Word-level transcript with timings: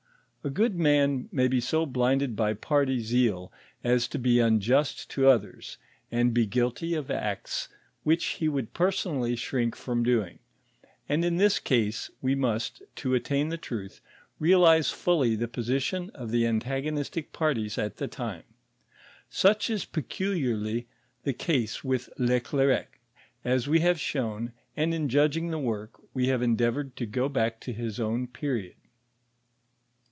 A 0.43 0.49
good 0.49 0.73
man 0.75 1.29
may 1.31 1.47
be 1.47 1.61
so 1.61 1.85
blinded 1.85 2.35
by 2.35 2.55
party 2.55 2.99
zeal 2.99 3.51
as 3.83 4.07
to 4.07 4.17
be 4.17 4.39
unjust 4.39 5.07
to 5.11 5.27
others, 5.27 5.77
and 6.11 6.33
bo 6.33 6.45
guilty 6.45 6.95
of 6.95 7.11
acts 7.11 7.69
which 8.01 8.25
he 8.41 8.49
would 8.49 8.73
personally 8.73 9.35
shrink 9.35 9.75
from 9.75 10.01
doing, 10.01 10.39
and 11.07 11.23
in 11.23 11.37
this 11.37 11.59
case 11.59 12.09
we 12.23 12.33
must, 12.33 12.81
to 12.95 13.13
attain 13.13 13.49
the 13.49 13.57
truth, 13.59 14.01
realize 14.39 14.89
fully 14.89 15.35
the 15.35 15.47
position 15.47 16.09
of 16.15 16.31
the 16.31 16.47
antagonistic 16.47 17.31
parties 17.31 17.77
at 17.77 17.97
the 17.97 18.07
time. 18.07 18.45
Such 19.29 19.69
is 19.69 19.85
peculiarly 19.85 20.87
the 21.23 21.33
case 21.33 21.83
with 21.83 22.09
Le 22.17 22.39
Clercq, 22.39 22.87
as 23.45 23.67
we 23.67 23.81
have 23.81 23.99
shown, 23.99 24.53
and 24.75 24.91
in 24.91 25.07
judging 25.07 25.51
the 25.51 25.59
work, 25.59 26.01
we 26.15 26.29
have 26.29 26.41
endeavored 26.41 26.95
to 26.95 27.05
go 27.05 27.29
back 27.29 27.59
to 27.59 27.71
his 27.71 27.99
own 27.99 28.25
period. 28.25 28.73